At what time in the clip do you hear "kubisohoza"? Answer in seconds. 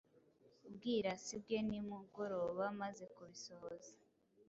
3.15-3.93